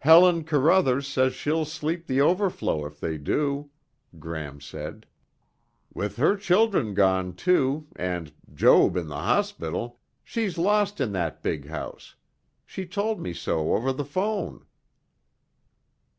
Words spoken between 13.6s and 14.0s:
over